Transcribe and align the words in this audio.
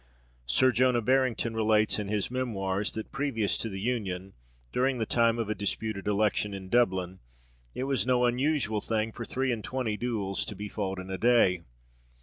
Sir 0.47 0.71
Jonah 0.71 1.03
Barrington 1.03 1.55
relates, 1.55 1.99
in 1.99 2.07
his 2.07 2.31
Memoirs, 2.31 2.93
that, 2.93 3.11
previous 3.11 3.55
to 3.59 3.69
the 3.69 3.79
Union, 3.79 4.33
during 4.71 4.97
the 4.97 5.05
time 5.05 5.37
of 5.37 5.47
a 5.47 5.53
disputed 5.53 6.07
election 6.07 6.55
in 6.55 6.69
Dublin, 6.69 7.19
it 7.75 7.83
was 7.83 8.03
no 8.07 8.25
unusual 8.25 8.81
thing 8.81 9.11
for 9.11 9.25
three 9.25 9.51
and 9.51 9.63
twenty 9.63 9.97
duels 9.97 10.43
to 10.45 10.55
be 10.55 10.69
fought 10.69 10.97
in 10.97 11.11
a 11.11 11.19
day. 11.19 11.61